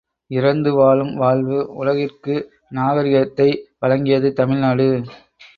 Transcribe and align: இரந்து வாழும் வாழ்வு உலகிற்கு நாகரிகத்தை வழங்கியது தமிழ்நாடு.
இரந்து 0.31 0.71
வாழும் 0.73 1.11
வாழ்வு 1.15 1.57
உலகிற்கு 1.75 2.35
நாகரிகத்தை 2.69 3.47
வழங்கியது 3.81 4.31
தமிழ்நாடு. 4.33 4.87